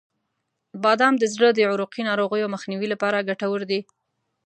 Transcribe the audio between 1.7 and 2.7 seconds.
عروقی ناروغیو